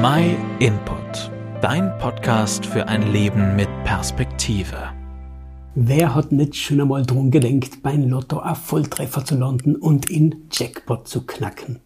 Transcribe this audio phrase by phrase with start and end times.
[0.00, 4.92] My Input, dein Podcast für ein Leben mit Perspektive.
[5.74, 10.48] Wer hat nicht schon einmal drum gedenkt, beim Lotto auf Volltreffer zu landen und in
[10.52, 11.80] Jackpot zu knacken?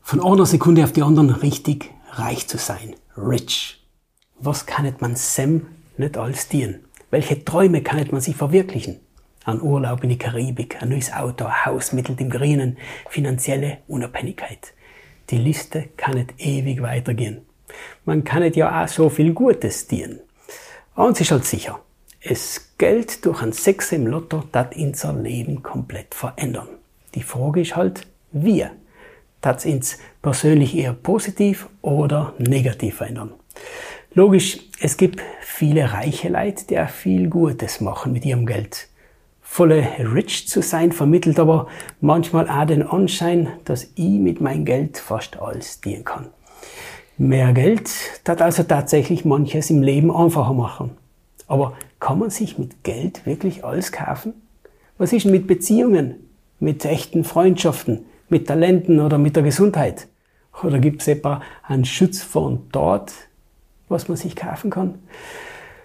[0.00, 2.94] Von einer Sekunde auf die andere richtig reich zu sein.
[3.18, 3.84] Rich.
[4.38, 5.66] Was kann man Sam
[5.98, 6.86] nicht alles dienen?
[7.10, 9.00] Welche Träume kann man sich verwirklichen?
[9.44, 12.78] Ein Urlaub in die Karibik, ein neues Auto, ein Haus mittel dem Grünen,
[13.10, 14.72] finanzielle Unabhängigkeit.
[15.30, 17.46] Die Liste kann nicht ewig weitergehen.
[18.04, 20.20] Man kann nicht ja auch so viel Gutes dienen.
[20.94, 21.80] Eins ist halt sicher.
[22.20, 26.68] Es Geld durch ein Sex im Lotto, das unser Leben komplett verändern.
[27.14, 28.66] Die Frage ist halt, wie?
[29.40, 33.32] Das ins persönlich eher positiv oder negativ verändern.
[34.14, 38.88] Logisch, es gibt viele reiche Leute, die auch viel Gutes machen mit ihrem Geld
[39.44, 41.68] volle rich zu sein, vermittelt aber
[42.00, 46.26] manchmal auch den Anschein, dass ich mit meinem Geld fast alles dienen kann.
[47.18, 47.90] Mehr Geld
[48.24, 50.96] das also tatsächlich manches im Leben einfacher machen.
[51.46, 54.32] Aber kann man sich mit Geld wirklich alles kaufen?
[54.98, 56.16] Was ist denn mit Beziehungen,
[56.58, 60.08] mit echten Freundschaften, mit Talenten oder mit der Gesundheit?
[60.62, 63.12] Oder gibt es etwa einen Schutz von dort,
[63.88, 64.98] was man sich kaufen kann?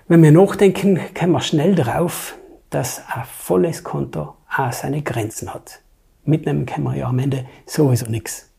[0.08, 2.36] Wenn wir nachdenken, kommen wir schnell drauf,
[2.70, 5.82] dass ein volles Konto auch seine Grenzen hat.
[6.24, 8.50] Mitnehmen können wir ja am Ende sowieso nichts.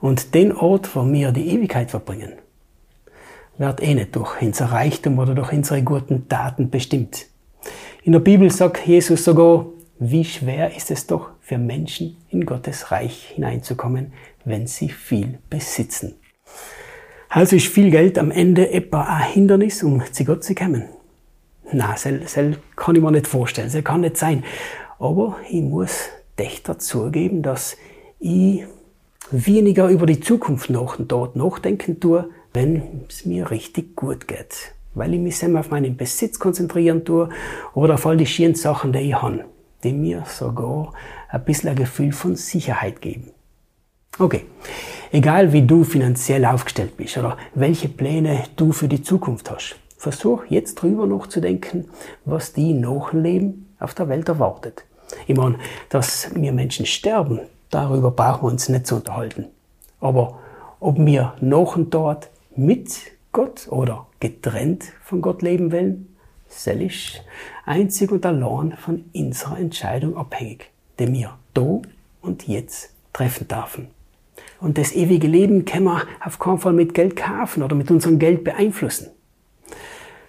[0.00, 2.34] Und den Ort, wo wir die Ewigkeit verbringen,
[3.58, 7.26] wird eh nicht durch unser Reichtum oder durch unsere guten Taten bestimmt.
[8.04, 9.66] In der Bibel sagt Jesus sogar,
[9.98, 14.12] wie schwer ist es doch für Menschen in Gottes Reich hineinzukommen,
[14.44, 16.14] wenn sie viel besitzen.
[17.28, 20.84] Also ist viel Geld am Ende etwa ein Hindernis, um zu Gott zu kommen.
[21.72, 22.38] Na, das
[22.76, 24.44] kann ich mir nicht vorstellen, das kann nicht sein.
[24.98, 27.76] Aber ich muss echt zugeben, dass
[28.18, 28.64] ich
[29.30, 34.72] weniger über die Zukunft nach und dort nachdenken tue, wenn es mir richtig gut geht.
[34.94, 37.28] Weil ich mich selber auf meinen Besitz konzentrieren tue
[37.74, 39.44] oder auf all die schönen Sachen, die ich habe,
[39.84, 40.94] die mir sogar
[41.28, 43.30] ein bisschen ein Gefühl von Sicherheit geben.
[44.18, 44.46] Okay,
[45.12, 49.76] egal wie du finanziell aufgestellt bist oder welche Pläne du für die Zukunft hast.
[49.98, 51.90] Versuch jetzt drüber nachzudenken,
[52.24, 54.84] was die Nachleben auf der Welt erwartet.
[55.26, 55.58] Ich meine,
[55.90, 59.46] dass wir Menschen sterben, darüber brauchen wir uns nicht zu unterhalten.
[60.00, 60.38] Aber
[60.80, 62.96] ob wir noch und dort mit
[63.32, 66.14] Gott oder getrennt von Gott leben wollen,
[66.48, 67.20] soll ich
[67.66, 71.82] einzig und allein von unserer Entscheidung abhängig, die wir da
[72.22, 73.88] und jetzt treffen dürfen.
[74.60, 78.18] Und das ewige Leben können wir auf keinen Fall mit Geld kaufen oder mit unserem
[78.18, 79.08] Geld beeinflussen.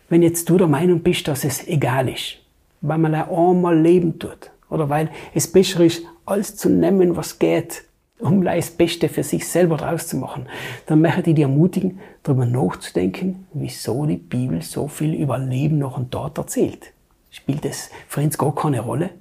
[0.10, 2.38] Wenn jetzt du der Meinung bist, dass es egal ist,
[2.82, 7.84] weil man einmal leben tut, oder weil es besser ist, alles zu nehmen, was geht,
[8.20, 10.48] um das Beste für sich selber draus zu machen,
[10.88, 15.98] dann möchte ich dich ermutigen, darüber nachzudenken, wieso die Bibel so viel über Leben noch
[15.98, 16.92] und dort erzählt.
[17.32, 19.12] Spielt es für uns gar keine Rolle?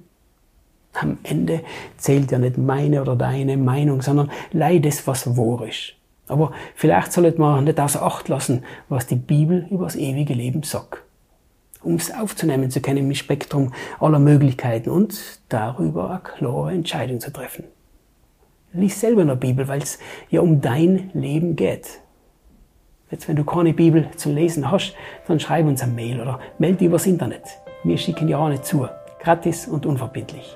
[0.93, 1.61] Am Ende
[1.97, 5.93] zählt ja nicht meine oder deine Meinung, sondern leid es, was wahr ist.
[6.29, 10.63] Aber vielleicht sollte man nicht außer Acht lassen, was die Bibel über das ewige Leben
[10.63, 11.03] sagt.
[11.81, 17.31] Um es aufzunehmen zu können im Spektrum aller Möglichkeiten und darüber eine klare Entscheidung zu
[17.31, 17.65] treffen.
[18.73, 19.97] Lies selber in der Bibel, weil es
[20.29, 22.01] ja um dein Leben geht.
[23.09, 24.93] Jetzt, wenn du keine Bibel zu lesen hast,
[25.27, 27.41] dann schreib uns ein Mail oder melde übers Internet.
[27.83, 28.87] Wir schicken ja auch nicht zu.
[29.19, 30.55] Gratis und unverbindlich.